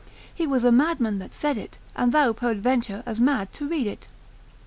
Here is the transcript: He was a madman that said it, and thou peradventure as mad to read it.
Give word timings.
He 0.33 0.47
was 0.47 0.63
a 0.63 0.71
madman 0.71 1.19
that 1.19 1.31
said 1.31 1.59
it, 1.59 1.77
and 1.95 2.11
thou 2.11 2.33
peradventure 2.33 3.03
as 3.05 3.19
mad 3.19 3.53
to 3.53 3.67
read 3.67 3.85
it. 3.85 4.07